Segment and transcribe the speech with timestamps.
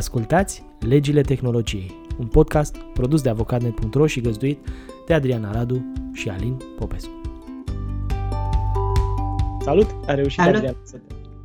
[0.00, 4.66] Ascultați Legile Tehnologiei, un podcast produs de avocatnet.ro și găzduit
[5.06, 7.20] de Adriana Radu și Alin Popescu.
[9.60, 9.86] Salut!
[10.06, 10.54] Ai reușit, Salut.
[10.54, 11.00] Adriana, să,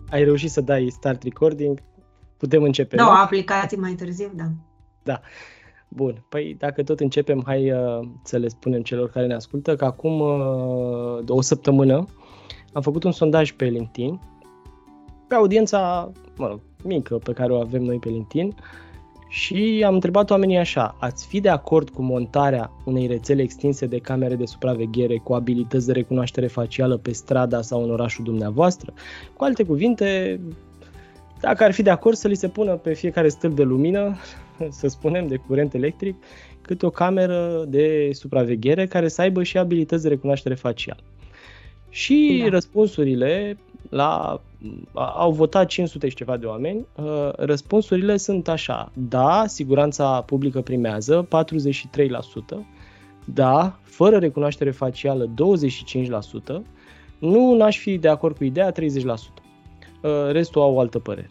[0.09, 1.79] ai reușit să dai start recording.
[2.37, 3.21] Putem începe, Da, o da?
[3.21, 4.31] aplicație mai târziu,
[5.03, 5.21] da.
[5.87, 9.85] Bun, păi dacă tot începem, hai uh, să le spunem celor care ne ascultă că
[9.85, 12.05] acum uh, o săptămână
[12.73, 14.19] am făcut un sondaj pe LinkedIn
[15.27, 18.55] pe audiența, mă rog, mică pe care o avem noi pe LinkedIn
[19.29, 23.97] și am întrebat oamenii așa, ați fi de acord cu montarea unei rețele extinse de
[23.97, 28.93] camere de supraveghere cu abilități de recunoaștere facială pe strada sau în orașul dumneavoastră?
[29.37, 30.39] Cu alte cuvinte,
[31.39, 34.15] dacă ar fi de acord să li se pună pe fiecare stâlp de lumină,
[34.79, 36.15] să spunem, de curent electric,
[36.61, 41.01] câte o cameră de supraveghere care să aibă și abilități de recunoaștere facială.
[41.95, 42.49] Și Da.
[42.49, 43.57] răspunsurile
[43.89, 44.41] la
[44.93, 46.85] a- au votat 500 și ceva de oameni.
[46.95, 52.65] uh, Răspunsurile sunt așa: da, siguranța publică primează 43%,
[53.25, 56.63] da, fără recunoaștere facială 25%,
[57.19, 59.41] nu n-aș fi de acord cu ideea 30%.
[60.01, 61.29] Uh, Restul au o altă părere.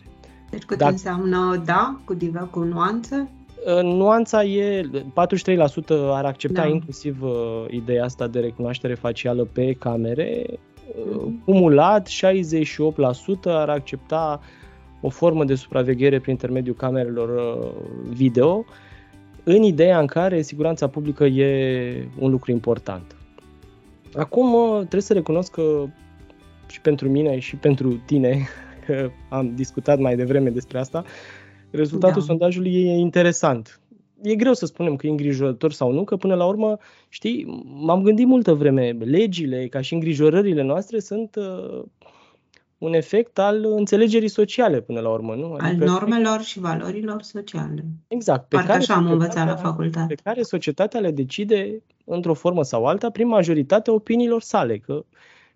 [0.50, 3.28] Deci cât Dacă- înseamnă da, cu diver, cu nuanțe?
[3.66, 6.68] Uh, Nuanța e, 43% ar accepta Da.
[6.68, 10.56] inclusiv uh, ideea asta de recunoaștere facială pe camere, uh,
[11.06, 11.44] Mhm.
[11.44, 14.40] cumulat 68% ar accepta
[15.00, 17.70] o formă de supraveghere prin intermediul camerelor uh,
[18.08, 18.64] video,
[19.44, 23.16] în ideea în care siguranța publică e un lucru important.
[24.14, 25.84] Acum uh, trebuie să recunosc că
[26.66, 28.46] și pentru mine și pentru tine,
[28.86, 31.04] că am discutat mai devreme despre asta,
[31.76, 32.26] rezultatul Da.
[32.26, 33.80] sondajului e interesant.
[34.22, 36.76] E greu să spunem că e îngrijorător sau nu, că până la urmă,
[37.08, 41.82] știi, m-am gândit multă vreme, legile, ca și îngrijorările noastre sunt uh,
[42.78, 45.56] un efect al înțelegerii sociale până la urmă, nu?
[45.58, 47.84] Al normelor și valorilor sociale.
[48.08, 48.48] Exact.
[48.48, 50.14] Pe Parcă care așa am învățat la societatea- facultate.
[50.14, 55.04] pe care societatea le decide într-o formă sau alta prin majoritatea opiniilor sale, că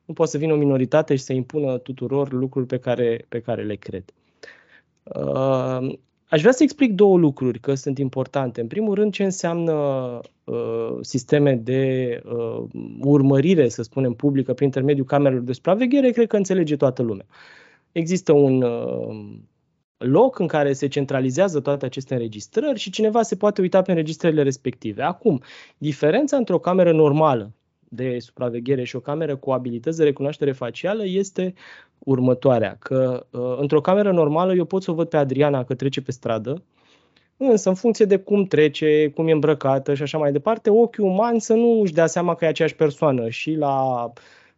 [0.04, 3.62] nu poate să vină o minoritate și să impună tuturor lucruri pe care, pe care
[3.64, 4.04] le cred.
[5.02, 5.92] Uh,
[6.28, 8.60] aș vrea să explic două lucruri că sunt importante.
[8.60, 9.72] În primul rând, ce înseamnă
[10.44, 12.64] uh, sisteme de uh,
[13.00, 17.26] urmărire, să spunem, publică prin intermediul camerelor de supraveghere, cred că înțelege toată lumea.
[17.92, 19.36] Există un uh,
[19.98, 24.42] loc în care se centralizează toate aceste înregistrări și cineva se poate uita pe înregistrările
[24.42, 25.02] respective.
[25.02, 25.42] Acum,
[25.78, 27.52] diferența între o cameră normală
[27.88, 31.54] de supraveghere și o cameră cu abilități de recunoaștere facială este
[31.98, 36.00] următoarea, că uh, într-o cameră normală eu pot să o văd pe Adriana că trece
[36.00, 36.62] pe stradă,
[37.36, 41.38] însă în funcție de cum trece, cum e îmbrăcată și așa mai departe, ochiul uman
[41.38, 44.04] să nu își dea seama că e aceeași persoană și la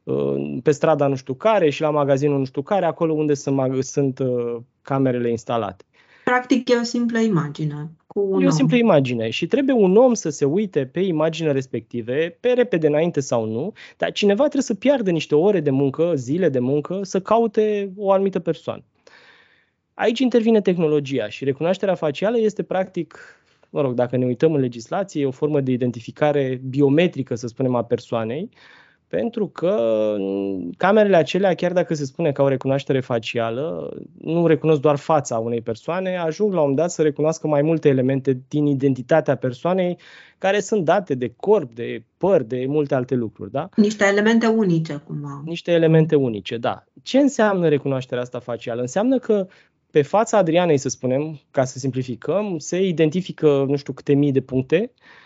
[0.02, 3.56] uh, pe strada nu știu care și la magazinul nu știu care, acolo unde sunt,
[3.56, 5.84] mag- sunt uh, camerele instalate.
[6.24, 8.50] Practic e o simplă imagine cu un E o om.
[8.50, 13.20] simplă imagine și trebuie un om să se uite pe imaginea respective, pe repede înainte
[13.20, 17.20] sau nu, dar cineva trebuie să piardă niște ore de muncă, zile de muncă, să
[17.20, 18.84] caute o anumită persoană.
[19.94, 23.18] Aici intervine tehnologia și recunoașterea facială este practic,
[23.70, 27.74] mă rog, dacă ne uităm în legislație, e o formă de identificare biometrică, să spunem,
[27.74, 28.48] a persoanei,
[29.10, 29.76] pentru că
[30.18, 35.38] m, camerele acelea, chiar dacă se spune că au recunoaștere facială, nu recunosc doar fața
[35.38, 39.98] unei persoane, ajung la un moment dat să recunoască mai multe elemente din identitatea persoanei,
[40.38, 43.50] care sunt date de corp, de păr, de multe alte lucruri.
[43.50, 43.68] Da?
[43.76, 45.42] Niște elemente unice, cumva.
[45.44, 46.84] Niște elemente unice, da.
[47.02, 48.80] Ce înseamnă recunoașterea asta facială?
[48.80, 49.46] Înseamnă că
[49.90, 54.40] pe fața Adrianei, să spunem, ca să simplificăm, se identifică nu știu câte mii de
[54.40, 55.20] puncte uh,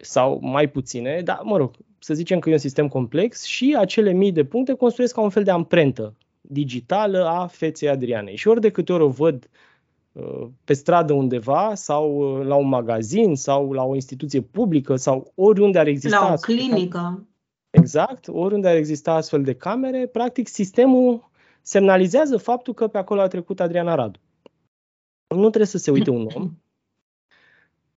[0.00, 4.12] sau mai puține, dar mă rog, să zicem că e un sistem complex și acele
[4.12, 8.36] mii de puncte construiesc ca un fel de amprentă digitală a feței Adrianei.
[8.36, 9.48] Și ori de câte ori o văd
[10.12, 15.32] uh, pe stradă undeva sau uh, la un magazin sau la o instituție publică sau
[15.34, 17.26] oriunde ar exista La o astfel de cam- clinică.
[17.70, 21.30] Exact, oriunde ar exista astfel de camere, practic sistemul
[21.62, 24.18] semnalizează faptul că pe acolo a trecut Adriana Radu.
[25.28, 26.50] Nu trebuie să se uite un om,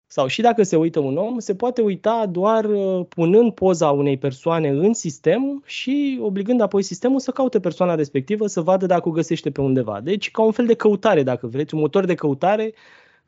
[0.07, 4.17] sau și dacă se uită un om, se poate uita doar uh, punând poza unei
[4.17, 9.11] persoane în sistem și obligând apoi sistemul să caute persoana respectivă să vadă dacă o
[9.11, 9.99] găsește pe undeva.
[10.01, 12.73] Deci ca un fel de căutare, dacă vreți, un motor de căutare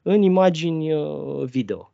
[0.03, 1.91] în imagini uh, video.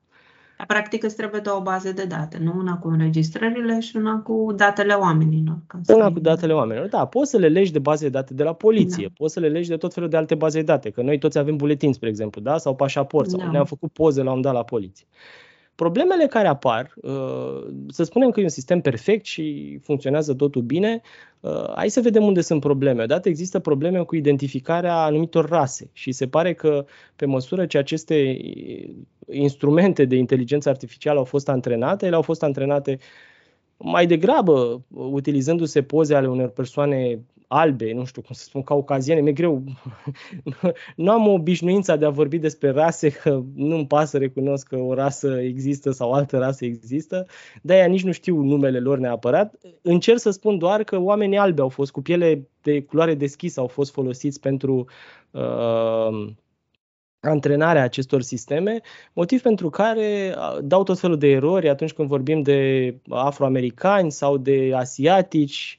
[0.67, 2.53] Practic îți trebuie două baze de date, nu?
[2.57, 5.57] Una cu înregistrările și una cu datele oamenilor.
[5.67, 6.87] ca să- Una cu datele oamenilor.
[6.89, 9.13] Da, poți să le legi de baze de date de la poliție, Da.
[9.17, 11.37] poți să le legi de tot felul de alte baze de date, că noi toți
[11.37, 12.57] avem buletin, spre exemplu, da?
[12.57, 13.51] sau pașaport, sau Da.
[13.51, 15.05] ne-am făcut poze la un dat la poliție.
[15.75, 21.01] Problemele care apar, uh, să spunem că e un sistem perfect și funcționează totul bine,
[21.39, 23.03] uh, hai să vedem unde sunt probleme.
[23.03, 26.85] Odată există probleme cu identificarea anumitor rase și se pare că
[27.15, 28.37] pe măsură ce aceste
[29.31, 32.99] instrumente de inteligență artificială au fost antrenate, ele au fost antrenate
[33.77, 39.31] mai degrabă utilizându-se poze ale unor persoane albe, nu știu cum să spun, caucaziene, mi-e
[39.31, 39.63] greu.
[40.95, 45.39] nu am obișnuința de a vorbi despre rase, că nu-mi pasă, recunosc că o rasă
[45.41, 47.25] există sau altă rasă există,
[47.61, 49.55] de-aia nici nu știu numele lor neapărat.
[49.81, 53.67] Încerc să spun doar că oamenii albi au fost, cu piele de culoare deschisă, au
[53.67, 54.85] fost folosiți pentru
[55.31, 56.33] uh,
[57.25, 58.81] antrenarea acestor sisteme,
[59.13, 64.71] motiv pentru care dau tot felul de erori atunci când vorbim de afroamericani sau de
[64.75, 65.77] asiatici,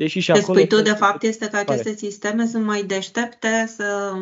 [0.00, 0.60] Deși și acolo...
[0.60, 1.96] tu, de fapt, este că aceste pare.
[1.96, 4.12] sisteme sunt mai deștepte să,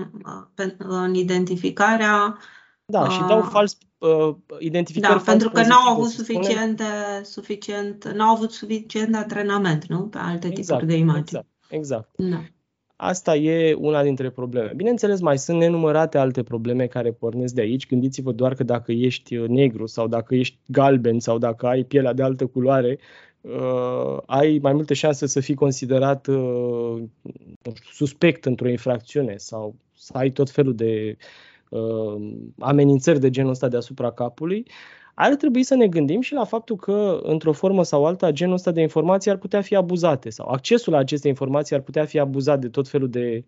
[0.78, 2.38] în identificarea...
[2.84, 6.82] Da, și dau fals uh, identificări Da, pentru că n-au avut suficient,
[7.22, 10.00] suficient, n-au avut suficient antrenament, nu?
[10.00, 11.24] Pe alte exact, tipuri de imagini.
[11.24, 12.08] Exact, exact.
[12.16, 12.42] Da.
[12.96, 14.72] Asta e una dintre probleme.
[14.76, 17.86] Bineînțeles, mai sunt nenumărate alte probleme care pornesc de aici.
[17.86, 22.22] Gândiți-vă doar că dacă ești negru sau dacă ești galben sau dacă ai pielea de
[22.22, 22.98] altă culoare,
[23.48, 27.02] uh, ai mai multe șanse să fii considerat uh,
[27.92, 31.16] suspect într-o infracțiune sau să ai tot felul de
[31.70, 34.66] uh, amenințări de genul ăsta deasupra capului.
[35.14, 38.70] Ar trebui să ne gândim și la faptul că, într-o formă sau alta, genul ăsta
[38.70, 42.60] de informații ar putea fi abuzate sau accesul la aceste informații ar putea fi abuzat
[42.60, 43.44] de tot felul de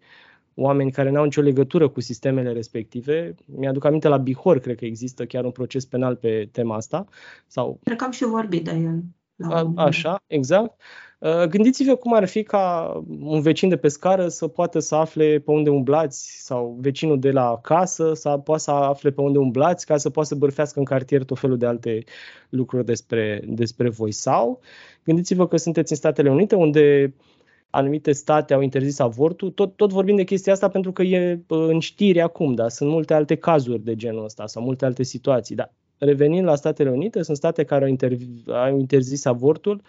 [0.55, 3.35] oameni care n-au nicio legătură cu sistemele respective.
[3.47, 7.07] Mi-aduc aminte la Bihor, cred că există chiar un proces penal pe tema asta.
[7.47, 7.81] Sau...
[7.83, 9.03] Cred că am și vorbit de el.
[9.49, 10.81] A, așa, exact.
[11.19, 15.39] Uh, gândiți-vă cum ar fi ca un vecin de pe scară să poată să afle
[15.39, 19.87] pe unde umblați sau vecinul de la casă să poată să afle pe unde umblați
[19.87, 22.05] ca să poată să bărfească în cartier tot felul de alte
[22.49, 24.13] lucruri despre, despre voi.
[24.13, 24.61] Sau
[25.05, 27.15] gândiți-vă că sunteți în Statele Unite unde
[27.71, 29.51] anumite state au interzis avortul.
[29.51, 32.69] Tot, tot vorbim de chestia asta pentru că e uh, în știri acum, da?
[32.69, 35.55] Sunt multe alte cazuri de genul ăsta sau multe alte situații.
[35.55, 35.71] Da,
[36.01, 39.83] revenind la Statele Unite, sunt state care au, inter- au interzis avortul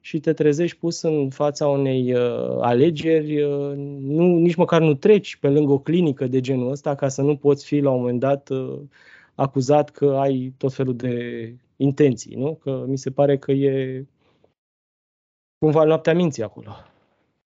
[0.00, 5.36] și te trezești pus în fața unei uh, alegeri, uh, nu, nici măcar nu treci
[5.36, 8.20] pe lângă o clinică de genul ăsta ca să nu poți fi la un moment
[8.20, 8.80] dat uh,
[9.34, 12.54] acuzat că ai tot felul de intenții, nu?
[12.54, 14.04] Că mi se pare că e
[15.58, 16.70] cumva noaptea minții acolo.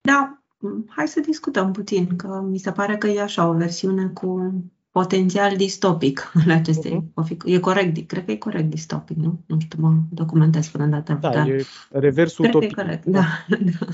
[0.00, 0.42] Da,
[0.86, 4.52] hai să discutăm puțin, că mi se pare că e așa o versiune cu
[4.98, 7.12] potențial distopic al acestei.
[7.22, 7.44] Uh-huh.
[7.44, 9.40] E corect, cred că e corect distopic, nu?
[9.46, 12.74] Nu știu, mă documentez până data Da, e reversul cred utopic.
[12.74, 13.24] Că e corect, da.
[13.70, 13.86] da.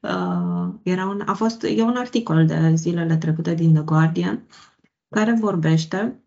[0.00, 4.42] Uh, era un, a fost, e un articol de zilele trecute din The Guardian
[5.08, 6.22] care vorbește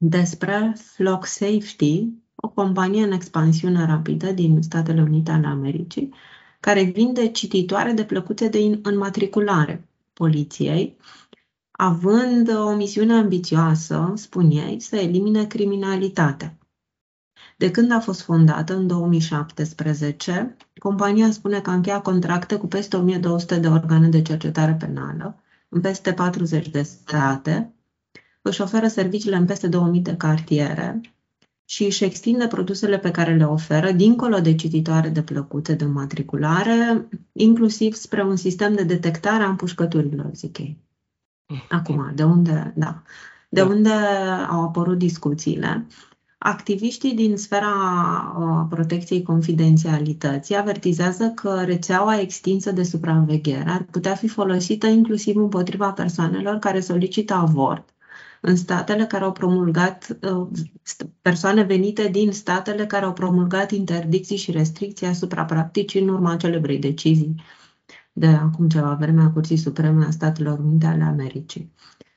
[0.00, 6.14] despre Flock Safety, o companie în expansiune rapidă din Statele Unite ale Americii,
[6.60, 10.96] care vinde cititoare de plăcuțe de înmatriculare poliției
[11.82, 16.58] având o misiune ambițioasă, spun ei, să elimine criminalitatea.
[17.56, 22.96] De când a fost fondată, în 2017, compania spune că a încheiat contracte cu peste
[22.96, 27.74] 1200 de organe de cercetare penală, în peste 40 de state,
[28.42, 31.00] își oferă serviciile în peste 2000 de cartiere
[31.64, 37.08] și își extinde produsele pe care le oferă dincolo de cititoare de plăcuțe de matriculare,
[37.32, 40.88] inclusiv spre un sistem de detectare a împușcăturilor, zic ei.
[41.68, 43.02] Acum, de unde, da,
[43.48, 43.66] de da.
[43.66, 43.92] unde
[44.48, 45.86] au apărut discuțiile?
[46.38, 47.72] Activiștii din sfera
[48.38, 55.92] uh, protecției confidențialității avertizează că rețeaua extinsă de supraveghere ar putea fi folosită inclusiv împotriva
[55.92, 57.88] persoanelor care solicită avort
[58.40, 60.46] în statele care au promulgat, uh,
[61.22, 66.78] persoane venite din statele care au promulgat interdicții și restricții asupra practicii în urma celebrei
[66.78, 67.34] decizii
[68.12, 71.72] de acum ceva vreme a Curții Supreme a Statelor Unite ale Americii,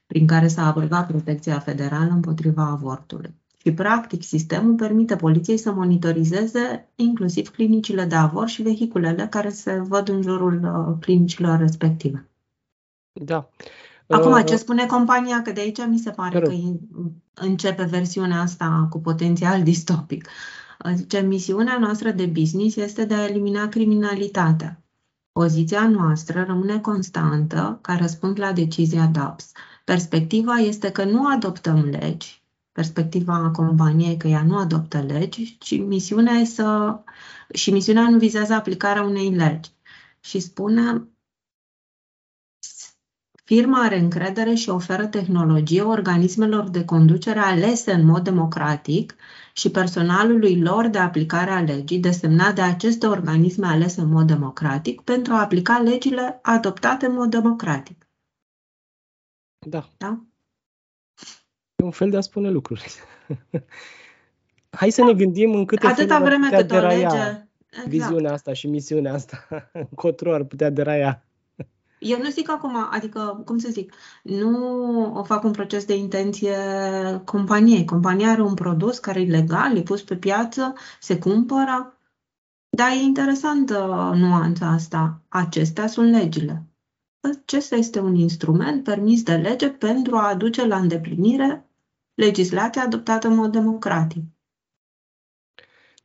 [0.08, 3.34] prin care s-a abordat protecția federală împotriva avortului.
[3.58, 9.80] Și, practic, sistemul permite poliției să monitorizeze inclusiv clinicile de avort și vehiculele care se
[9.88, 12.30] văd în jurul uh, clinicilor respective.
[13.12, 13.50] Da.
[14.08, 15.42] Acum, uh, ce spune compania?
[15.42, 16.54] Că de aici mi se pare că
[17.34, 20.28] începe versiunea asta cu potențial distopic.
[20.94, 24.83] Zice, misiunea noastră de business este de a elimina criminalitatea.
[25.34, 29.52] Poziția noastră rămâne constantă ca răspuns la decizia DAPS.
[29.84, 36.34] Perspectiva este că nu adoptăm legi, perspectiva companiei că ea nu adoptă legi, ci misiunea
[36.34, 37.00] e să...
[37.54, 39.72] și misiunea nu vizează aplicarea unei legi.
[40.20, 41.08] Și spune
[43.54, 49.16] Firma are încredere și oferă tehnologie organismelor de conducere alese în mod democratic
[49.54, 55.02] și personalului lor de aplicare a legii, desemnat de aceste organisme alese în mod democratic,
[55.02, 58.08] pentru a aplica legile adoptate în mod democratic.
[59.68, 59.90] Da.
[59.98, 60.20] Da?
[61.76, 62.92] E un fel de a spune lucruri.
[64.80, 67.48] Hai să ne gândim în câte Atâta feluri ar vreme putea cât o deraia lege...
[67.70, 67.88] Exact.
[67.88, 69.48] viziunea asta și misiunea asta.
[69.90, 71.24] Încotro ar putea deraia.
[72.04, 73.94] Eu nu zic acum, adică, cum să zic,
[74.24, 76.56] nu o fac un proces de intenție
[77.26, 77.86] companiei.
[77.86, 81.98] Compania are un produs care e legal, e pus pe piață, se cumpără,
[82.70, 85.22] dar e interesantă nuanța asta.
[85.28, 86.68] Acestea sunt legile.
[87.20, 91.70] Acesta este un instrument permis de lege pentru a aduce la îndeplinire
[92.14, 94.24] legislația adoptată în mod democratic.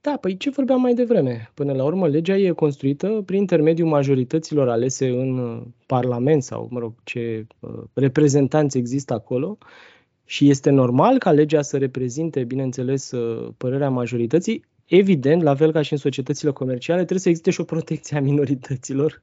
[0.01, 1.51] Da, păi ce vorbeam mai devreme?
[1.55, 6.79] Până la urmă, legea e construită prin intermediul majorităților alese în uh, Parlament sau, mă
[6.79, 9.59] rog, ce uh, reprezentanți există acolo
[10.25, 14.65] și este normal ca legea să reprezinte, bineînțeles, uh, părerea majorității.
[14.87, 18.21] Evident, la fel ca și în societățile comerciale, trebuie să existe și o protecție a
[18.21, 19.23] minorităților,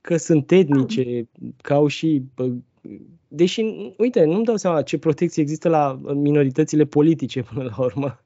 [0.00, 1.28] că sunt etnice,
[1.62, 2.50] că au și bă,
[3.28, 3.62] Deși,
[3.96, 8.20] uite, nu-mi dau seama ce protecție există la minoritățile politice până la urmă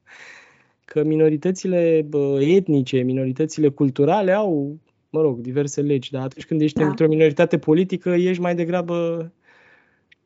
[0.95, 2.07] că minoritățile
[2.39, 4.79] etnice, minoritățile culturale au,
[5.11, 6.87] mă rog, diverse legi, dar atunci când ești da.
[6.87, 9.31] într-o minoritate politică, ești mai degrabă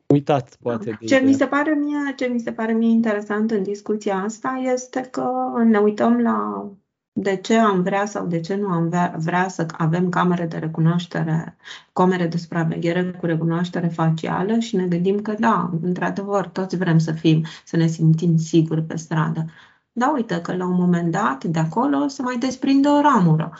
[0.07, 0.89] uitat, poate.
[0.89, 1.07] Da.
[1.07, 5.07] Ce mi, se pare mie, ce mi se pare mie interesant în discuția asta este
[5.11, 5.31] că
[5.65, 6.69] ne uităm la
[7.11, 10.57] de ce am vrea sau de ce nu am vrea, vrea să avem camere de
[10.57, 11.57] recunoaștere,
[11.93, 17.11] camere de supraveghere cu recunoaștere facială și ne gândim că da, într-adevăr, toți vrem să
[17.11, 19.45] fim, să ne simțim siguri pe stradă.
[19.99, 23.51] Da, uite că la un moment dat, de acolo, se mai desprinde o ramură.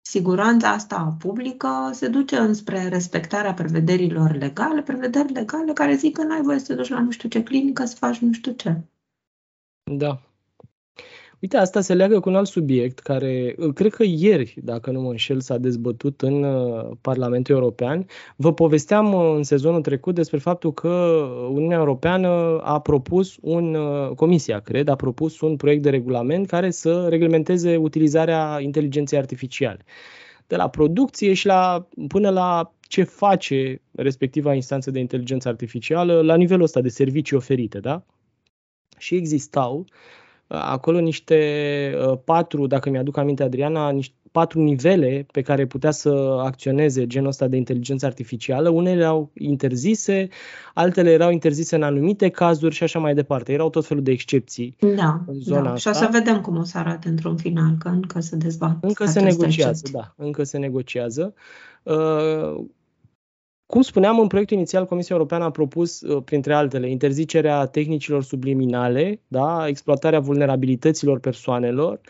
[0.00, 6.42] Siguranța asta publică se duce înspre respectarea prevederilor legale, prevederi legale care zic că n-ai
[6.42, 8.80] voie să te duci la nu știu ce clinică să faci nu știu ce.
[9.96, 10.20] Da.
[11.44, 15.10] Uite, asta se leagă cu un alt subiect care, cred că ieri, dacă nu mă
[15.10, 18.06] înșel, s-a dezbătut în uh, Parlamentul European.
[18.36, 20.88] Vă povesteam uh, în sezonul trecut despre faptul că
[21.50, 22.28] Uniunea Europeană
[22.62, 27.76] a propus un, uh, Comisia, cred, a propus un proiect de regulament care să reglementeze
[27.76, 29.84] utilizarea inteligenței artificiale.
[30.46, 36.36] De la producție și la, până la ce face respectiva instanță de inteligență artificială la
[36.36, 38.04] nivelul ăsta de servicii oferite, da?
[38.98, 41.38] Și existau uh, acolo niște
[42.08, 47.28] uh, patru, dacă mi-aduc aminte Adriana, niște patru nivele pe care putea să acționeze genul
[47.28, 48.68] ăsta de inteligență artificială.
[48.68, 50.28] Unele erau interzise,
[50.74, 53.52] altele erau interzise în anumite cazuri și așa mai departe.
[53.52, 55.72] Erau tot felul de excepții da, în zona da.
[55.72, 55.90] asta.
[55.90, 58.76] Și o să vedem cum o să arate într-un final, că încă se dezbat.
[58.80, 59.92] Încă se negociază, excepții.
[59.92, 61.34] da, încă se negociază.
[61.82, 62.64] Uh,
[63.66, 69.20] cum spuneam, în proiectul inițial, Comisia Europeană a propus, uh, printre altele, interzicerea tehnicilor subliminale,
[69.28, 72.00] da, exploatarea vulnerabilităților persoanelor,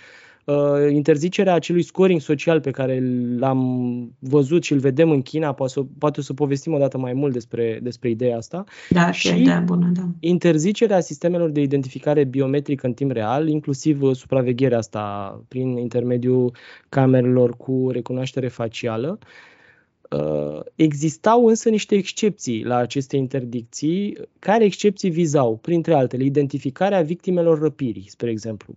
[0.44, 0.54] uh,
[0.90, 3.02] interzicerea acelui scoring social pe care
[3.38, 7.12] l-am văzut și îl vedem în China, poate să, poate să povestim o dată mai
[7.12, 8.64] mult despre, despre ideea asta.
[8.90, 10.02] Da, și ideea bună, da.
[10.20, 16.56] interzicerea sistemelor de identificare biometrică în timp real, inclusiv uh, supravegherea asta prin intermediul
[16.88, 19.18] camerelor cu recunoaștere facială.
[19.20, 19.52] Uh, Uh,
[20.74, 28.10] existau însă niște excepții la aceste interdicții, care excepții vizau, printre altele, identificarea victimelor răpirii,
[28.10, 28.74] spre exemplu.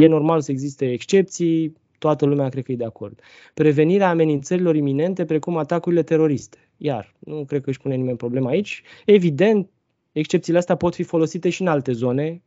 [0.00, 3.20] E normal să existe excepții, toată lumea cred că e de acord.
[3.54, 6.58] Prevenirea amenințărilor iminente, precum atacurile teroriste.
[6.76, 8.82] Iar, nu cred că își pune nimeni problema aici.
[9.06, 9.70] Evident,
[10.12, 12.42] excepțiile astea pot fi folosite și în alte zone.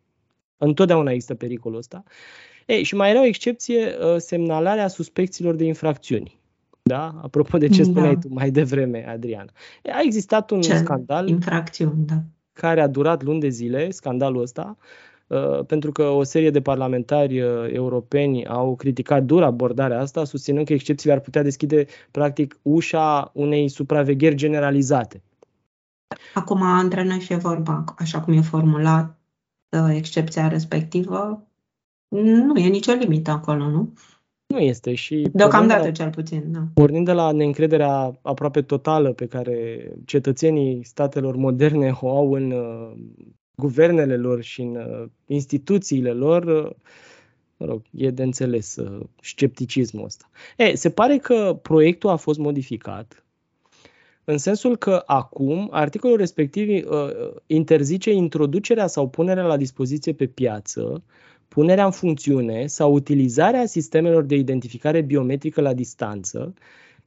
[0.57, 2.03] Întotdeauna există pericolul ăsta.
[2.65, 6.40] Ei, și mai era o excepție, uh, semnalarea suspecților de infracțiuni.
[6.83, 7.19] Da?
[7.21, 8.19] Apropo de ce spuneai da.
[8.19, 9.49] tu mai devreme, Adrian.
[9.93, 10.77] A existat un ce?
[10.77, 12.23] scandal infracțiuni, da.
[12.53, 14.77] care a durat luni de zile, scandalul ăsta,
[15.27, 20.65] uh, pentru că o serie de parlamentari uh, europeni au criticat dur abordarea asta, susținând
[20.65, 25.21] că excepțiile ar putea deschide, practic, ușa unei supravegheri generalizate.
[26.33, 29.19] Acum, între noi și vorba, așa cum e formulat
[29.69, 31.47] uh, excepția respectivă,
[32.07, 33.93] nu e nicio limită acolo, nu?
[34.51, 35.27] Nu este și...
[35.33, 36.59] Deocamdată la, cel puțin, da.
[36.73, 42.91] Pornind de la neîncrederea aproape totală pe care cetățenii statelor moderne o au în uh,
[43.55, 46.71] guvernele lor și în uh, instituțiile lor, uh,
[47.57, 50.29] mă rog, e de înțeles uh, scepticismul ăsta.
[50.57, 53.25] E, se pare că proiectul a fost modificat
[54.23, 57.09] în sensul că acum articolul respectiv uh,
[57.45, 61.03] interzice introducerea sau punerea la dispoziție pe piață
[61.53, 66.53] punerea în funcțiune sau utilizarea sistemelor de identificare biometrică la distanță,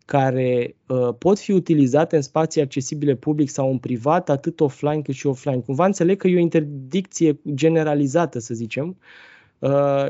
[0.04, 5.14] care uh, pot fi utilizate în spații accesibile public sau în privat, atât offline cât
[5.14, 5.60] și offline.
[5.60, 8.96] Cumva înțeleg că e o interdicție generalizată, să zicem, uh,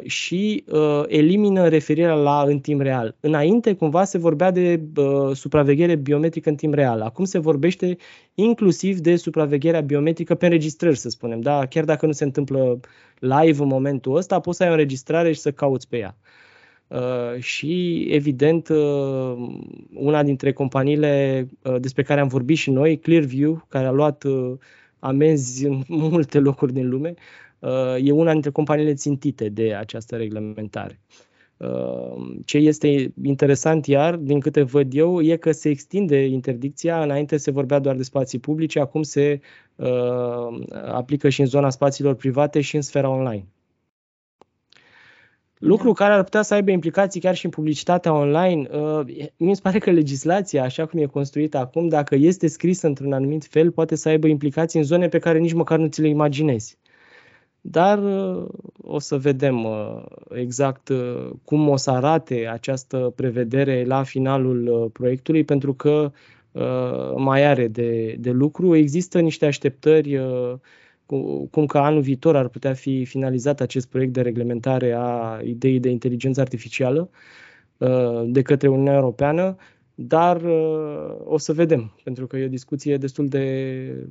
[0.04, 3.16] și uh, elimină referirea la în timp real.
[3.20, 7.00] Înainte, cumva, se vorbea de uh, supraveghere biometrică în timp real.
[7.00, 7.96] Acum se vorbește
[8.34, 11.40] inclusiv de supravegherea biometrică pe înregistrări, să spunem.
[11.40, 11.66] Da?
[11.66, 12.80] Chiar dacă nu se întâmplă
[13.18, 16.16] live în momentul ăsta, poți să ai o înregistrare și să cauți pe ea.
[16.18, 16.44] Uh,
[16.88, 19.34] Uh, și, evident, uh,
[19.94, 24.24] una dintre companiile uh, despre care am vorbit și noi, Clearview, care a luat
[24.98, 27.14] amenzi în multe locuri din lume,
[27.98, 31.00] e una dintre companiile țintite de această reglementare.
[32.44, 37.02] Ce este interesant iar, din câte văd eu, e că se extinde interdicția.
[37.02, 39.40] Înainte se vorbea doar de spații publice, acum se
[40.84, 43.46] aplică și în zona spațiilor private și în sfera online.
[45.58, 48.68] Lucru care ar putea să aibă implicații chiar și în publicitatea online.
[48.72, 49.00] Uh,
[49.36, 53.44] mi se pare că legislația, așa cum e construită acum, dacă este scrisă într-un anumit
[53.44, 56.78] fel, poate să aibă implicații în zone pe care nici măcar nu ți le imaginezi.
[57.66, 58.46] Dar uh,
[58.82, 60.90] o să vedem uh, exact
[61.44, 66.12] cum o să arate această prevedere la finalul proiectului, pentru că
[67.16, 68.74] mai are de, de lucru.
[68.74, 70.20] Există niște așteptări
[71.50, 75.88] cum că anul viitor ar putea fi finalizat acest proiect de reglementare a ideii de
[75.88, 77.10] inteligență artificială
[77.76, 79.56] uh, de către Uniunea Europeană,
[79.94, 84.08] dar uh, o să vedem, pentru că e o discuție destul de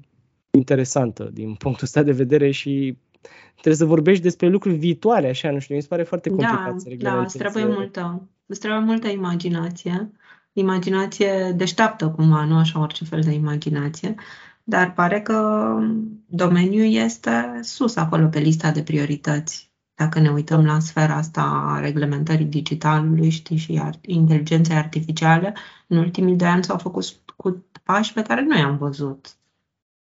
[0.51, 2.97] interesantă din punctul ăsta de vedere și
[3.51, 6.71] trebuie să vorbești despre lucruri viitoare, așa, nu știu, mi se pare foarte da, complicat
[6.71, 10.11] da, să Da, îți trebuie multă, îți trebuie multă imaginație,
[10.53, 14.15] imaginație deșteaptă cumva, nu așa orice fel de imaginație,
[14.63, 15.67] dar pare că
[16.25, 19.71] domeniul este sus acolo pe lista de priorități.
[19.95, 25.53] Dacă ne uităm la sfera asta a reglementării digitalului, știi, și inteligenței artificiale,
[25.87, 29.37] în ultimii doi ani s-au făcut cu pași pe care noi am văzut.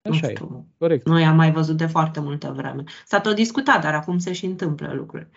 [0.01, 1.07] Așa nu știu, e, corect.
[1.07, 2.83] Noi am mai văzut de foarte multă vreme.
[3.05, 5.27] S-a tot discutat, dar acum se și întâmplă lucruri.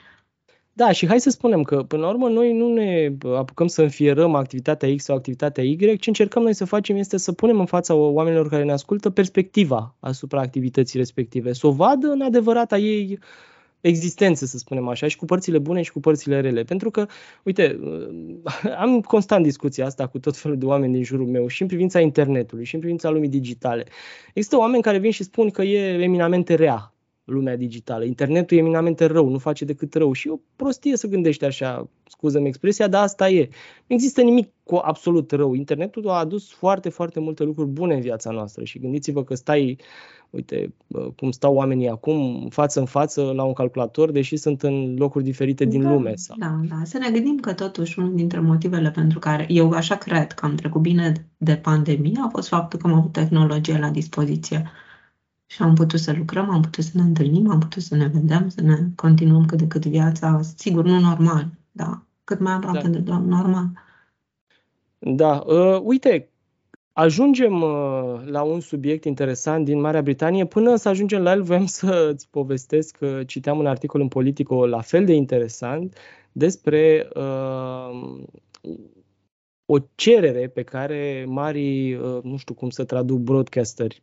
[0.76, 4.34] Da, și hai să spunem că, până la urmă, noi nu ne apucăm să înfierăm
[4.34, 7.94] activitatea X sau activitatea Y, ce încercăm noi să facem este să punem în fața
[7.94, 13.18] oamenilor care ne ascultă perspectiva asupra activității respective, să o vadă în adevărata ei
[13.88, 16.62] existență, să spunem așa, și cu părțile bune și cu părțile rele.
[16.62, 17.06] Pentru că,
[17.42, 17.80] uite,
[18.82, 22.00] am constant discuția asta cu tot felul de oameni din jurul meu, și în privința
[22.00, 23.84] internetului, și în privința lumii digitale.
[24.34, 26.93] Există oameni care vin și spun că e eminamente rea
[27.24, 28.04] lumea digitală.
[28.04, 30.12] Internetul e eminamente rău, nu face decât rău.
[30.12, 33.48] Și e o prostie să gândești așa, scuză-mi expresia, dar asta e.
[33.86, 35.54] Nu există nimic cu absolut rău.
[35.54, 39.78] Internetul a adus foarte, foarte multe lucruri bune în viața noastră și gândiți-vă că stai,
[40.30, 40.74] uite,
[41.16, 45.64] cum stau oamenii acum, față în față la un calculator, deși sunt în locuri diferite
[45.64, 46.12] din da, lume.
[46.14, 46.36] Sau...
[46.38, 46.84] Da, da.
[46.84, 50.54] Să ne gândim că totuși unul dintre motivele pentru care eu așa cred că am
[50.54, 54.70] trecut bine de pandemie a fost faptul că am avut tehnologie la dispoziție
[55.46, 58.48] și am putut să lucrăm, am putut să ne întâlnim, am putut să ne vedem,
[58.48, 62.98] să ne continuăm cât de cât viața, sigur, nu normal, da, cât mai aproape da.
[62.98, 63.70] de normal.
[64.98, 66.28] Da, uh, uite,
[66.92, 70.46] ajungem uh, la un subiect interesant din Marea Britanie.
[70.46, 74.80] Până să ajungem la el, voiam să-ți povestesc că citeam un articol în Politico la
[74.80, 75.96] fel de interesant
[76.32, 78.22] despre uh,
[79.66, 84.02] o cerere pe care mari, uh, nu știu cum să traduc, broadcasteri,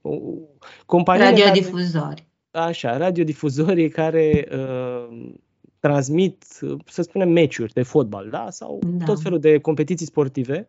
[1.20, 2.26] radiodifuzori.
[2.52, 5.32] Care, așa, radiodifuzorii care uh,
[5.80, 6.44] transmit,
[6.86, 8.48] să spunem, meciuri de fotbal, da?
[8.50, 9.06] Sau da.
[9.06, 10.66] tot felul de competiții sportive,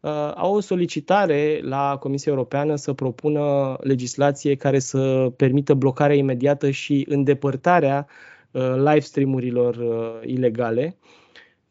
[0.00, 6.70] uh, au o solicitare la Comisia Europeană să propună legislație care să permită blocarea imediată
[6.70, 8.06] și îndepărtarea
[8.50, 10.96] uh, live streamurilor uh, ilegale.
[11.00, 11.24] Uh,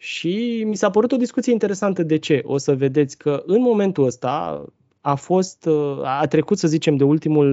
[0.05, 2.41] și mi s-a părut o discuție interesantă de ce.
[2.43, 4.65] O să vedeți că în momentul ăsta
[5.01, 5.69] a fost,
[6.03, 7.51] a trecut, să zicem, de ultimul,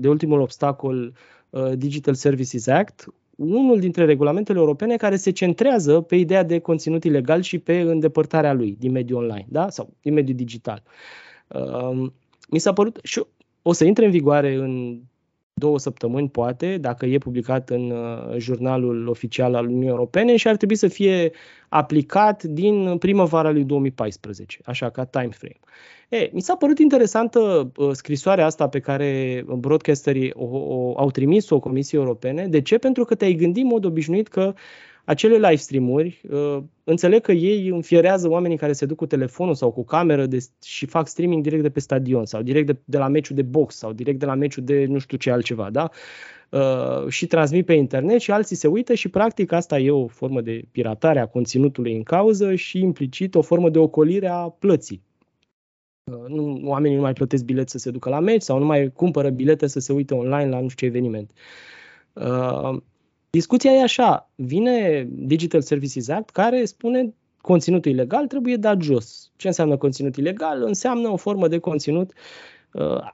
[0.00, 1.12] de ultimul obstacol
[1.50, 7.04] uh, Digital Services Act, unul dintre regulamentele europene care se centrează pe ideea de conținut
[7.04, 9.70] ilegal și pe îndepărtarea lui din mediul online, da?
[9.70, 10.82] sau din mediul digital.
[11.48, 12.14] Um,
[12.50, 13.22] mi s-a părut și
[13.62, 15.00] o să intre în vigoare în
[15.54, 20.56] două săptămâni, poate, dacă e publicat în uh, jurnalul oficial al Uniunii Europene și ar
[20.56, 21.30] trebui să fie
[21.68, 25.60] aplicat din primăvara lui 2014, așa ca time frame.
[26.08, 31.60] E, mi s-a părut interesantă uh, scrisoarea asta pe care broadcasterii o, o, au trimis-o
[31.60, 32.46] Comisiei Europene.
[32.46, 32.78] De ce?
[32.78, 34.54] Pentru că te-ai gândit în mod obișnuit că
[35.04, 39.72] acele live streamuri, uh, înțeleg că ei înfierează oamenii care se duc cu telefonul sau
[39.72, 43.08] cu cameră de, și fac streaming direct de pe stadion sau direct de, de la
[43.08, 45.90] meciul de box sau direct de la meciul de nu știu ce altceva, da?
[46.50, 50.40] Uh, și transmit pe internet și alții se uită și practic asta e o formă
[50.40, 55.02] de piratare a conținutului în cauză și implicit o formă de ocolire a plății
[56.04, 58.92] Uh, nu, oamenii nu mai plătesc bilet să se ducă la meci sau nu mai
[58.92, 61.30] cumpără bilete să se uite online la nu știu ce eveniment.
[62.12, 62.82] Uh,
[63.32, 69.32] discuția e așa, vine Digital Services Act care spune conținutul ilegal trebuie dat jos.
[69.36, 70.62] Ce înseamnă conținut ilegal?
[70.62, 72.12] Înseamnă o formă de conținut
[72.72, 73.10] uh,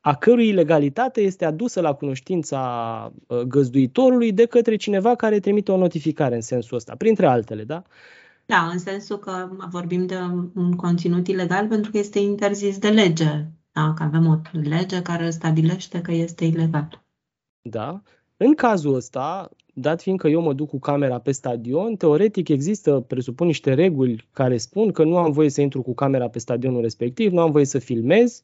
[0.00, 5.76] a cărui ilegalitate este adusă la cunoștința uh, găzduitorului de către cineva care trimite o
[5.76, 7.82] notificare în sensul ăsta, printre altele, da?
[8.46, 10.16] Da, în sensul că vorbim de
[10.54, 13.44] un conținut ilegal pentru că este interzis de lege.
[13.72, 17.04] Da, că avem o lege care stabilește că este ilegal.
[17.62, 18.02] Da.
[18.36, 23.04] În cazul ăsta, dat fiind că eu mă duc cu camera pe stadion, teoretic există,
[23.06, 26.80] presupun, niște reguli care spun că nu am voie să intru cu camera pe stadionul
[26.80, 28.42] respectiv, nu am voie să filmez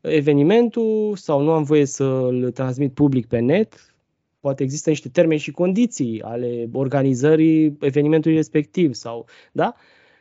[0.00, 3.94] evenimentul sau nu am voie să-l transmit public pe net.
[4.40, 9.74] Poate există niște termeni și condiții ale organizării evenimentului respectiv sau, da?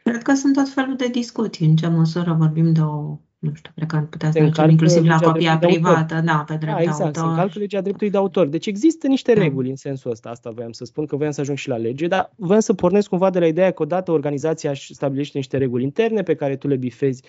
[0.03, 3.71] Cred că sunt tot felul de discuții în ce măsură vorbim de o nu știu,
[3.75, 7.19] cred că putea să mergem inclusiv la copia privată, da, pe drept da, exact, de
[7.19, 7.31] autor.
[7.31, 8.47] încalcă legea dreptului de autor.
[8.47, 9.41] Deci există niște da.
[9.41, 12.07] reguli în sensul ăsta, asta voiam să spun, că voiam să ajung și la lege,
[12.07, 16.21] dar voiam să pornesc cumva de la ideea că odată organizația stabilește niște reguli interne
[16.21, 17.23] pe care tu le bifezi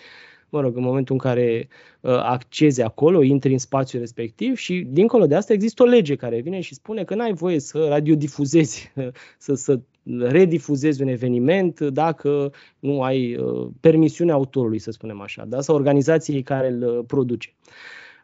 [0.49, 1.67] mă rog, în momentul în care
[2.01, 6.41] uh, accezi acolo, intri în spațiul respectiv și dincolo de asta există o lege care
[6.41, 8.91] vine și spune că n-ai voie să radiodifuzezi,
[9.37, 9.79] să, să
[10.19, 15.61] redifuzezi un eveniment dacă nu ai uh, permisiunea autorului, să spunem așa, da?
[15.61, 17.55] sau organizației care îl uh, produce.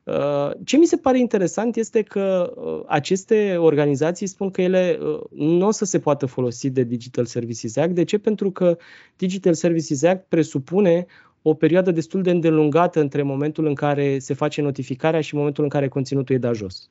[0.03, 2.53] Uh, ce mi se pare interesant este că
[2.87, 7.95] aceste organizații spun că ele nu o să se poată folosi de Digital Services Act.
[7.95, 8.17] De ce?
[8.17, 8.77] Pentru că
[9.17, 11.05] Digital Services Act presupune
[11.41, 15.69] o perioadă destul de îndelungată între momentul în care se face notificarea și momentul în
[15.69, 16.89] care conținutul e dat jos.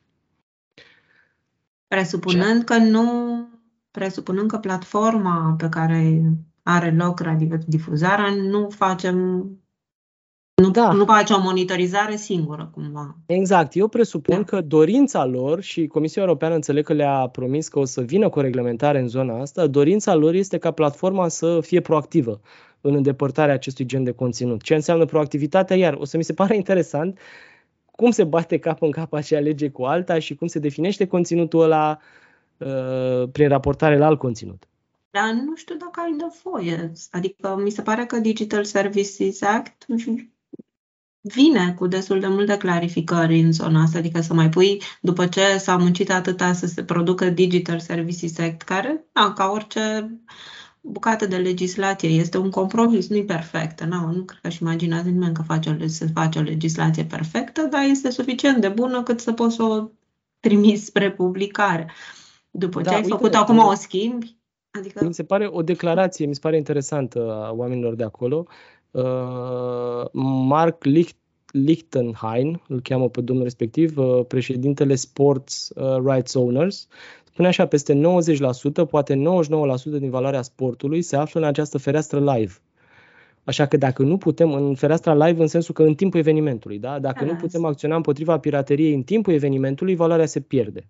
[1.88, 3.02] Presupunând că nu
[3.92, 6.22] presupunând că platforma pe care
[6.62, 7.20] are loc
[7.66, 9.46] difuzarea nu facem
[10.54, 10.92] nu, da.
[10.92, 13.16] nu face o monitorizare singură, cumva.
[13.26, 13.76] Exact.
[13.76, 14.42] Eu presupun da.
[14.42, 18.38] că dorința lor, și Comisia Europeană înțeleg că le-a promis că o să vină cu
[18.38, 22.40] o reglementare în zona asta, dorința lor este ca platforma să fie proactivă
[22.80, 24.62] în îndepărtarea acestui gen de conținut.
[24.62, 25.76] Ce înseamnă proactivitatea?
[25.76, 27.18] Iar o să mi se pare interesant
[27.90, 31.62] cum se bate cap în cap acea lege cu alta și cum se definește conținutul
[31.62, 32.22] ăla uh,
[33.32, 34.66] prin raportare la alt conținut.
[35.10, 36.92] Dar nu știu dacă ai voie.
[37.10, 39.86] Adică mi se pare că Digital Services Act
[41.22, 45.56] vine cu destul de multe clarificări în zona asta, adică să mai pui, după ce
[45.58, 50.10] s-a muncit atâta să se producă Digital Services Act, care, da, ca orice
[50.80, 55.34] bucată de legislație, este un compromis, nu-i perfectă, nu, nu cred că și imaginează nimeni
[55.34, 59.32] că face o, să face o legislație perfectă, dar este suficient de bună cât să
[59.32, 59.88] poți să o
[60.40, 61.90] trimiți spre publicare.
[62.54, 64.36] După ce da, ai uite, făcut acum o schimbi,
[64.78, 65.04] Adică...
[65.04, 68.46] Mi se pare o declarație, mi se pare interesantă a oamenilor de acolo.
[68.90, 70.04] Uh,
[70.46, 71.16] Mark Licht,
[71.50, 76.88] Lichtenheim, îl cheamă pe domnul respectiv, uh, președintele Sports uh, Rights Owners,
[77.24, 78.00] spune așa, peste
[78.84, 79.18] 90%, poate 99%
[79.98, 82.52] din valoarea sportului se află în această fereastră live.
[83.44, 86.98] Așa că dacă nu putem, în fereastra live în sensul că în timpul evenimentului, da?
[86.98, 90.88] dacă nu putem acționa împotriva pirateriei în timpul evenimentului, valoarea se pierde.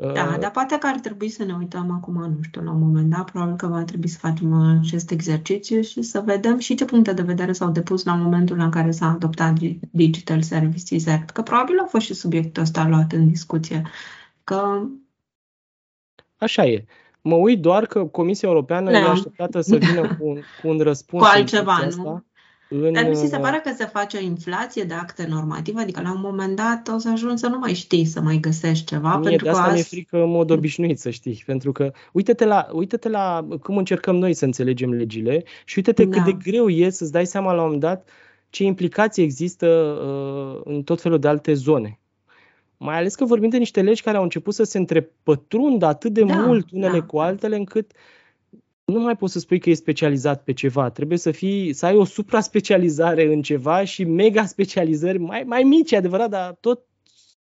[0.00, 2.80] Da, uh, dar poate că ar trebui să ne uităm acum, nu știu, la un
[2.80, 6.84] moment dat, probabil că va trebui să facem acest exercițiu și să vedem și ce
[6.84, 9.52] puncte de vedere s-au depus la momentul în care s-a adoptat
[9.90, 13.82] Digital Services Act, că probabil a fost și subiectul ăsta luat în discuție.
[14.44, 14.82] Că...
[16.36, 16.84] Așa e.
[17.20, 18.98] Mă uit doar că Comisia Europeană da.
[18.98, 21.22] e așteptată să vină cu un, cu un răspuns.
[21.22, 22.24] Cu altceva, nu?
[22.68, 22.92] În...
[22.92, 25.80] Dar nu ți se uh, pare că se face o inflație de acte normative?
[25.80, 28.84] Adică la un moment dat o să ajungi să nu mai știi să mai găsești
[28.84, 29.16] ceva.
[29.16, 31.42] Mie pentru de asta că mi-e frică în mod obișnuit, să știi.
[31.46, 36.16] Pentru că uite-te la, uite-te la cum încercăm noi să înțelegem legile și uite-te da.
[36.16, 38.08] cât de greu e să-ți dai seama la un moment dat
[38.50, 41.98] ce implicații există uh, în tot felul de alte zone.
[42.76, 46.22] Mai ales că vorbim de niște legi care au început să se întrepătrundă atât de
[46.22, 47.04] da, mult unele da.
[47.04, 47.98] cu altele încât uh,
[48.92, 50.90] nu mai poți să spui că e specializat pe ceva.
[50.90, 55.92] Trebuie să fii, să ai o supra-specializare în ceva și mega specializări mai, mai mici,
[55.92, 56.84] adevărat, dar tot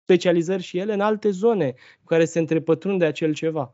[0.02, 3.70] specializări și ele în alte zone cu care se întrepătrunde acel ceva.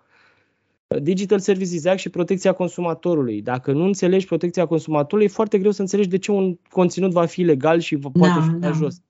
[1.02, 3.42] Digital Services Act și protecția consumatorului.
[3.42, 7.26] Dacă nu înțelegi protecția consumatorului, e foarte greu să înțelegi de ce un conținut va
[7.26, 8.72] fi legal și poate da, fi da.
[8.72, 9.00] jos.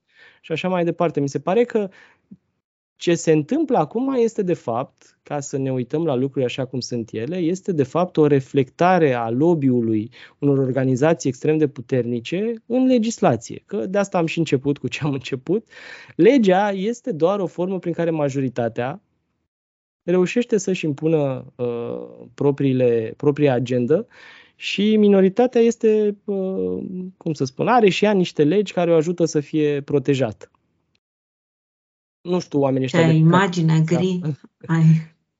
[0.41, 1.19] Și așa mai departe.
[1.19, 1.89] Mi se pare că
[3.01, 6.79] ce se întâmplă acum este de fapt, ca să ne uităm la lucruri așa cum
[6.79, 12.85] sunt ele, este de fapt o reflectare a lobby-ului unor organizații extrem de puternice în
[12.85, 13.63] legislație.
[13.65, 15.67] Că de asta am și început cu ce am început.
[16.15, 19.01] Legea este doar o formă prin care majoritatea
[20.03, 24.07] reușește să-și impună uh, propriile, propria agendă
[24.55, 26.83] Și minoritatea este, uh,
[27.17, 30.51] cum să spun, are și ea niște legi care o ajută să fie protejată.
[32.21, 33.07] Nu știu oamenii ăștia.
[33.07, 33.95] Ce imagine da.
[33.95, 34.21] gri
[34.75, 34.83] ai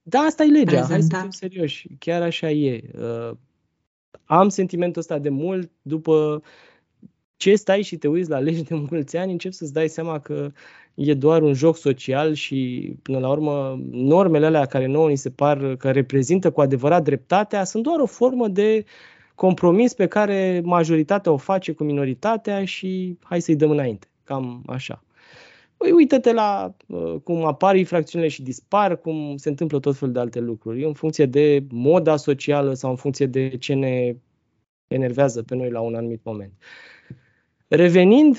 [0.02, 0.98] Da, asta e legea, prezentat.
[0.98, 1.88] hai să fim serioși.
[2.00, 2.82] Chiar așa e.
[2.96, 3.38] Uh,
[4.26, 6.41] am sentimentul ăsta de mult după
[7.36, 10.52] ce stai și te uiți la legi de mulți ani, încep să-ți dai seama că
[10.94, 15.30] e doar un joc social și, până la urmă, normele alea care nouă ni se
[15.30, 18.86] par că reprezintă cu adevărat dreptatea sunt doar o formă de
[19.36, 24.08] compromis pe care majoritatea o face cu minoritatea și hai să-i dăm înainte.
[24.24, 25.04] Cam așa.
[25.82, 30.20] Păi uită-te la uh, cum apar infracțiunile și dispar, cum se întâmplă tot felul de
[30.20, 34.15] alte lucruri, în funcție de moda socială sau în funcție de ce ne
[34.88, 36.52] enervează pe noi la un anumit moment.
[37.67, 38.38] Revenind,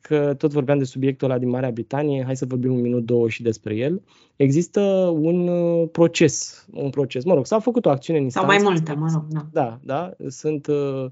[0.00, 3.28] că tot vorbeam de subiectul ăla din Marea Britanie, hai să vorbim un minut, două
[3.28, 4.02] și despre el.
[4.36, 4.80] Există
[5.20, 8.52] un uh, proces, un proces, mă rog, s-a făcut o acțiune în instanță.
[8.52, 9.46] Sau mai multe, mă rog, da.
[9.52, 11.04] Da, da, sunt uh,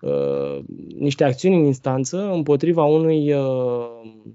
[0.00, 0.58] uh,
[0.98, 4.32] niște acțiuni în instanță împotriva unui uh, uh,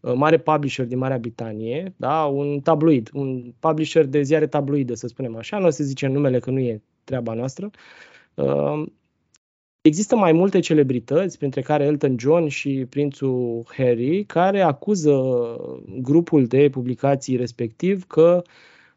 [0.00, 5.36] mare publisher din Marea Britanie, da, un tabloid, un publisher de ziare tabloide, să spunem
[5.36, 7.70] așa, nu o să zicem numele că nu e treaba noastră,
[8.34, 8.82] uh,
[9.80, 15.20] Există mai multe celebrități, printre care Elton John și prințul Harry, care acuză
[16.00, 18.42] grupul de publicații respectiv că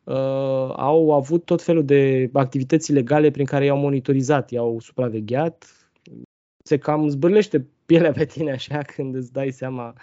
[0.04, 5.90] uh, au avut tot felul de activități legale prin care i-au monitorizat, i-au supravegheat.
[6.64, 10.02] Se cam zbârlește pielea pe tine așa când îți dai seama uh,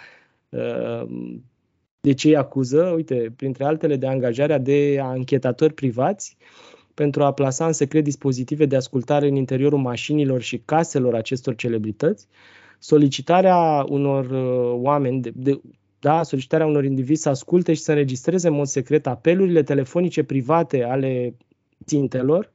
[2.01, 2.91] de ce îi acuză.
[2.95, 8.65] Uite, printre altele de angajarea de anchetatori privați, uh, pentru a plasa în secret dispozitive
[8.65, 12.27] de ascultare în interiorul mașinilor și caselor acestor celebrități,
[12.79, 15.61] solicitarea unor uh, oameni, de, de,
[15.99, 20.83] da, solicitarea unor indivizi să asculte și să înregistreze în mod secret apelurile telefonice private
[20.83, 21.35] ale
[21.85, 22.53] țintelor,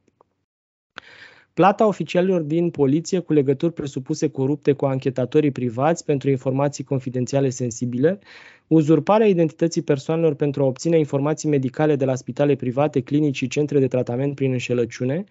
[1.55, 8.19] plata oficialilor din poliție cu legături presupuse corupte cu anchetatorii privați pentru informații confidențiale sensibile,
[8.67, 13.79] uzurparea identității persoanelor pentru a obține informații medicale de la spitale private, clinici și centre
[13.79, 15.23] de tratament prin înșelăciune,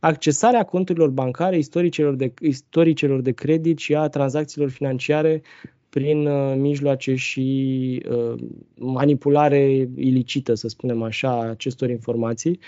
[0.00, 5.42] accesarea conturilor bancare, istoricelor de, istoricelor de credit și a tranzacțiilor financiare
[5.88, 8.40] prin uh, mijloace și uh,
[8.74, 12.58] manipulare ilicită, să spunem așa, acestor informații.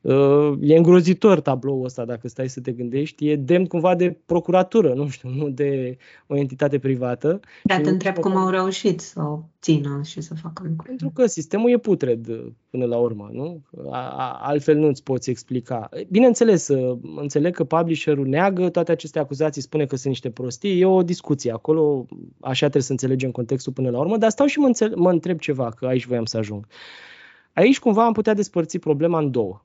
[0.00, 3.28] Uh, e îngrozitor tabloul ăsta, dacă stai să te gândești.
[3.28, 7.40] E demn cumva de procuratură, nu știu, nu de o entitate privată.
[7.64, 10.88] Da, te întreb cum au reușit să o țină și să facă lucruri.
[10.88, 12.26] Pentru că sistemul e putred
[12.70, 13.62] până la urmă, nu?
[14.40, 15.88] Altfel nu îți poți explica.
[16.08, 16.68] Bineînțeles,
[17.16, 21.52] înțeleg că publisherul neagă toate aceste acuzații, spune că sunt niște prostii, e o discuție
[21.52, 22.06] acolo,
[22.40, 25.38] așa trebuie să înțelegem contextul până la urmă, dar stau și mă, înțeleg, mă întreb
[25.38, 26.66] ceva, că aici voiam să ajung.
[27.52, 29.64] Aici cumva am putea despărți problema în două.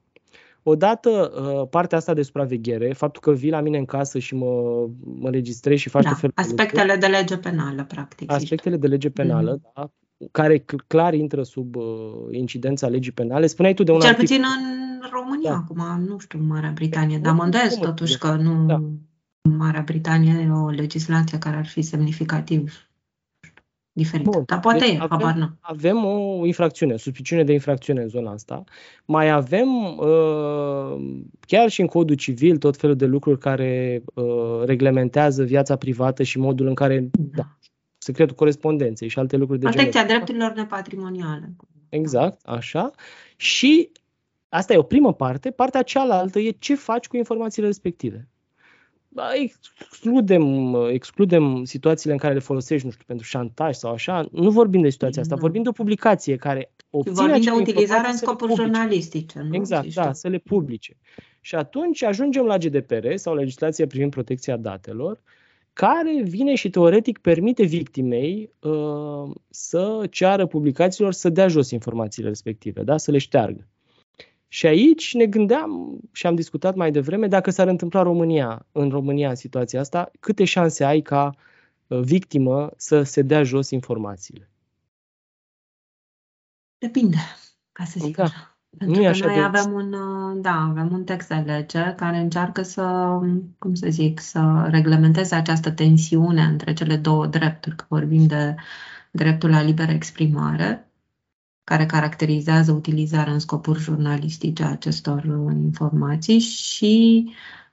[0.67, 4.85] Odată, uh, partea asta de supraveghere, faptul că vii la mine în casă și mă,
[5.03, 8.31] mă registrezi și faci da, fel aspectele de lege penală, practic.
[8.31, 9.73] Aspectele de lege penală, mm-hmm.
[9.75, 9.91] da,
[10.31, 11.83] care clar intră sub uh,
[12.31, 13.47] incidența legii penale.
[13.47, 14.37] Spuneai tu de un Cel articol...
[14.37, 14.43] puțin
[15.01, 15.55] în România, da.
[15.55, 18.75] acum, nu știu, în Marea Britanie, dar mă îndoiesc totuși că nu da.
[19.41, 22.89] în Marea Britanie e o legislație care ar fi semnificativ
[23.95, 24.25] diferit.
[24.25, 24.43] Bun.
[24.45, 25.49] Dar poate deci e, avem, nu.
[25.59, 28.63] Avem o infracțiune, o suspiciune de infracțiune în zona asta.
[29.05, 35.43] Mai avem uh, chiar și în codul civil tot felul de lucruri care uh, reglementează
[35.43, 37.31] viața privată și modul în care da.
[37.35, 37.57] Da,
[37.97, 40.15] secretul corespondenței și alte lucruri de Protecția genul.
[40.15, 41.55] drepturilor nepatrimoniale.
[41.89, 42.91] Exact, așa.
[43.35, 43.91] Și
[44.49, 45.51] asta e o primă parte.
[45.51, 48.27] Partea cealaltă e ce faci cu informațiile respective
[49.33, 54.27] excludem, excludem situațiile în care le folosești, nu știu, pentru șantaj sau așa.
[54.31, 58.17] Nu vorbim de situația asta, vorbim de o publicație care obține Vorbim de utilizarea în
[58.17, 59.55] scopuri jurnalistice, nu?
[59.55, 60.97] Exact, da, să le publice.
[61.41, 65.21] Și atunci ajungem la GDPR sau legislația privind protecția datelor,
[65.73, 72.83] care vine și teoretic permite victimei uh, să ceară publicațiilor să dea jos informațiile respective,
[72.83, 72.97] da?
[72.97, 73.67] să le șteargă.
[74.55, 79.29] Și aici ne gândeam și am discutat mai devreme dacă s-ar întâmpla România, în România
[79.29, 81.35] în situația asta, câte șanse ai ca
[81.87, 84.49] uh, victimă să se dea jos informațiile?
[86.77, 87.17] Depinde,
[87.71, 88.23] ca să zic da.
[88.23, 88.57] așa.
[88.77, 89.41] Pentru nu că așa noi de...
[89.41, 92.83] avem un, uh, da, avem un text de lege care încearcă să,
[93.57, 98.55] cum să zic, să reglementeze această tensiune între cele două drepturi, că vorbim de
[99.11, 100.89] dreptul la liberă exprimare
[101.65, 107.25] care caracterizează utilizarea în scopuri jurnalistice a acestor uh, informații și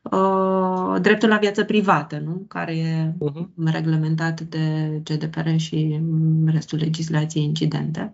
[0.02, 2.44] uh, dreptul la viață privată, nu?
[2.48, 3.64] care e uh-huh.
[3.64, 6.00] reglementat de GDPR și
[6.44, 8.12] restul legislației incidente.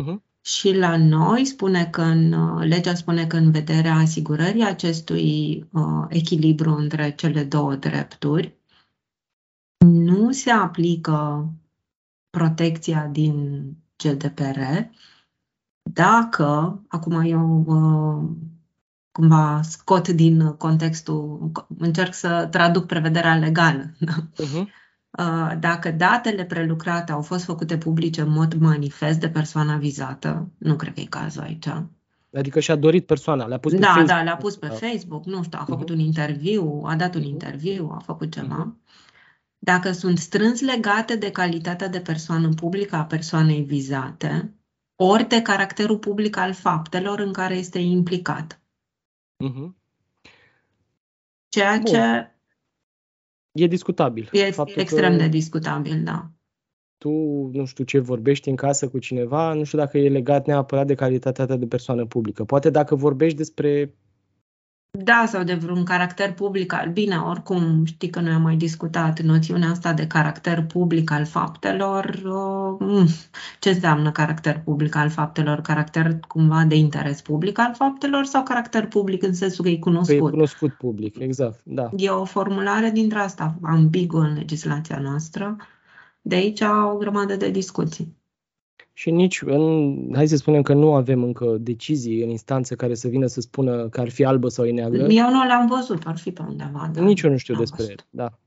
[0.00, 0.14] Uh-huh.
[0.40, 6.74] Și la noi spune că în, legea spune că în vederea asigurării acestui uh, echilibru
[6.74, 8.56] între cele două drepturi,
[9.86, 11.52] nu se aplică
[12.30, 13.66] protecția din
[14.02, 14.60] GDPR
[15.92, 18.30] dacă, acum eu uh,
[19.12, 23.90] cumva scot din contextul, încerc să traduc prevederea legală.
[24.38, 24.76] Uh-huh.
[25.58, 30.94] Dacă datele prelucrate au fost făcute publice în mod manifest de persoana vizată, nu cred
[30.94, 31.68] că e cazul aici.
[32.34, 34.08] Adică și-a dorit persoana, le-a pus pe da, Facebook.
[34.08, 34.74] Da, le-a pus pe da.
[34.74, 35.94] Facebook, nu știu, a făcut uh-huh.
[35.94, 37.24] un interviu, a dat un uh-huh.
[37.24, 38.74] interviu, a făcut ceva.
[38.74, 38.87] Uh-huh.
[39.58, 44.54] Dacă sunt strâns legate de calitatea de persoană publică a persoanei vizate,
[44.96, 48.60] ori de caracterul public al faptelor în care este implicat.
[49.44, 49.76] Uh-huh.
[51.48, 51.84] Ceea Bun.
[51.84, 52.32] ce
[53.58, 54.28] E discutabil.
[54.32, 56.30] E Faptul extrem de discutabil, da.
[56.98, 57.10] Tu,
[57.52, 60.94] nu știu ce, vorbești în casă cu cineva, nu știu dacă e legat neapărat de
[60.94, 62.44] calitatea ta de persoană publică.
[62.44, 63.94] Poate dacă vorbești despre
[64.90, 66.90] da, sau de vreun caracter public al...
[66.90, 72.04] Bine, oricum, știi că noi am mai discutat noțiunea asta de caracter public al faptelor.
[72.80, 73.08] Uh,
[73.60, 75.60] ce înseamnă caracter public al faptelor?
[75.60, 80.18] Caracter cumva de interes public al faptelor sau caracter public în sensul că e cunoscut?
[80.18, 81.90] Că e cunoscut public, exact, da.
[81.96, 85.56] E o formulare dintre asta ambiguă în legislația noastră.
[86.20, 88.16] De aici o grămadă de discuții
[88.98, 93.08] și nici, în, hai să spunem că nu avem încă decizii în instanță care să
[93.08, 95.02] vină să spună că ar fi albă sau e neagră.
[95.02, 96.90] Eu nu le-am văzut, ar fi pe undeva.
[96.94, 97.02] Da.
[97.02, 98.38] Nici eu nu știu despre el, da.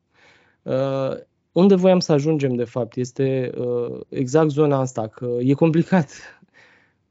[0.62, 1.18] Uh,
[1.52, 6.10] unde voiam să ajungem, de fapt, este uh, exact zona asta, că e complicat.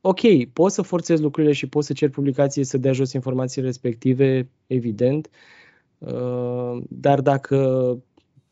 [0.00, 0.20] Ok,
[0.52, 5.30] poți să forțezi lucrurile și poți să ceri publicație să dea jos informații respective, evident,
[5.98, 7.96] uh, dar dacă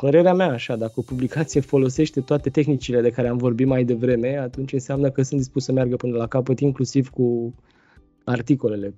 [0.03, 4.37] Părerea mea așa, dacă o publicație folosește toate tehnicile de care am vorbit mai devreme,
[4.37, 7.55] atunci înseamnă că sunt dispus să meargă până la capăt, inclusiv cu
[8.25, 8.95] articolele.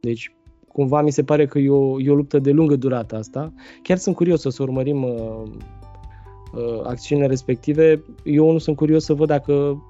[0.00, 0.34] Deci,
[0.72, 3.52] cumva mi se pare că e o, e o luptă de lungă durată asta.
[3.82, 5.42] Chiar sunt curios să urmărim uh,
[6.54, 8.04] uh, acțiunile respective.
[8.24, 9.84] Eu nu sunt curios să văd dacă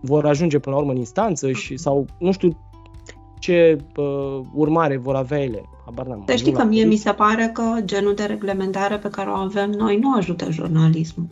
[0.00, 2.58] vor ajunge până la urmă în instanță și, sau nu știu
[3.38, 5.62] ce uh, urmare vor avea ele.
[5.86, 6.22] Habar n-am.
[6.26, 9.70] Deci știi că mie mi se pare că genul de reglementare pe care o avem
[9.70, 11.26] noi nu ajută jurnalismul.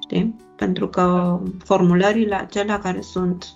[0.00, 0.36] Știi?
[0.56, 1.50] Pentru că da.
[1.64, 3.46] formulările acelea care sunt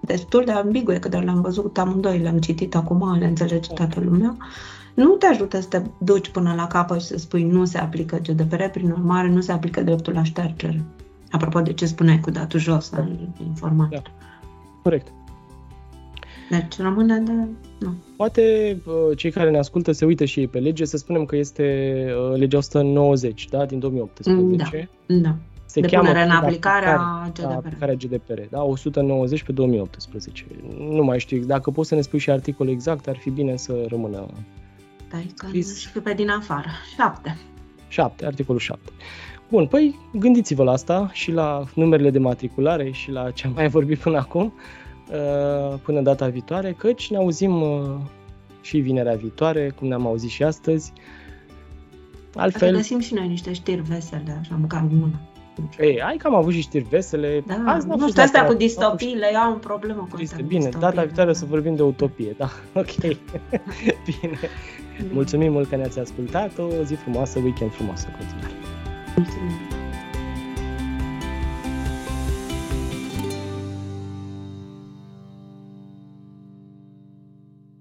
[0.00, 3.74] destul de ambigue, că doar le-am văzut amândoi, le-am citit acum, le înțelege da.
[3.74, 4.36] toată lumea,
[4.94, 8.16] nu te ajută să te duci până la capăt și să spui nu se aplică
[8.16, 10.84] GDPR, prin urmare nu se aplică dreptul la ștergere.
[11.30, 12.96] Apropo de ce spuneai cu datul jos da.
[12.96, 14.02] al informației.
[14.04, 14.10] Da.
[14.82, 15.12] Corect.
[16.50, 17.32] Deci rămâne de...
[17.78, 17.94] Nu.
[18.16, 21.36] Poate uh, cei care ne ascultă se uită și ei pe lege, să spunem că
[21.36, 24.88] este uh, legea 190, da, din 2018.
[25.06, 25.36] Da, da.
[25.64, 27.52] Se de cheamă în aplicarea GDPR.
[27.52, 30.46] Aplicarea GDPR, da, 190 pe 2018.
[30.78, 33.84] Nu mai știu, dacă poți să ne spui și articolul exact, ar fi bine să
[33.88, 34.26] rămână
[35.08, 36.68] Stai că nu știu pe din afară.
[36.96, 37.36] 7.
[37.88, 38.80] 7, articolul 7.
[39.48, 43.68] Bun, păi gândiți-vă la asta și la numerele de matriculare și la ce am mai
[43.68, 44.44] vorbit până acum.
[44.44, 44.79] Uh,
[45.82, 47.96] până data viitoare, căci ne auzim uh,
[48.60, 50.92] și vinerea viitoare, cum ne-am auzit și astăzi.
[52.34, 52.68] Altfel...
[52.68, 55.20] Să găsim și noi niște știri vesele, așa, măcar una.
[55.78, 57.44] Ei, hai că am avut și știri vesele.
[57.46, 60.36] Da, Azi nu știu, astea cu distopiile, eu am o problemă cu asta.
[60.46, 62.48] Bine, data viitoare o să vorbim de utopie, da,
[62.80, 62.96] ok.
[64.06, 64.38] Bine.
[65.12, 68.54] Mulțumim mult că ne-ați ascultat, o zi frumoasă, weekend frumos în continuare.
[69.16, 69.59] Mulțumim.